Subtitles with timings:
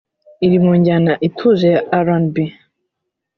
[0.45, 2.35] Iri mu njyana ituje ya R’n’B